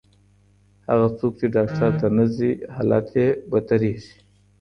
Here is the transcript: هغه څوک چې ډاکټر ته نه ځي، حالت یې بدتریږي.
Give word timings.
هغه 0.89 1.07
څوک 1.17 1.33
چې 1.39 1.47
ډاکټر 1.55 1.91
ته 1.99 2.07
نه 2.17 2.25
ځي، 2.35 2.51
حالت 2.75 3.07
یې 3.19 3.27
بدتریږي. 3.51 4.11